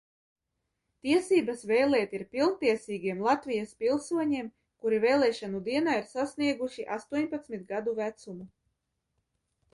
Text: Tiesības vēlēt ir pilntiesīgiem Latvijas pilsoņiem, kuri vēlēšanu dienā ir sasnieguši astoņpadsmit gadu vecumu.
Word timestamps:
Tiesības 1.07 1.65
vēlēt 1.71 2.15
ir 2.19 2.23
pilntiesīgiem 2.35 3.21
Latvijas 3.27 3.75
pilsoņiem, 3.83 4.49
kuri 4.87 5.01
vēlēšanu 5.05 5.63
dienā 5.69 6.01
ir 6.01 6.09
sasnieguši 6.17 6.89
astoņpadsmit 6.99 7.71
gadu 7.75 7.97
vecumu. 8.03 8.51